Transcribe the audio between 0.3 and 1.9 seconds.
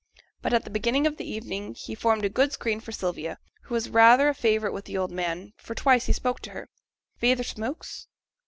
But at the beginning of the evening